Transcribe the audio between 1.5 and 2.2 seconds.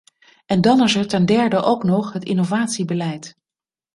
ook nog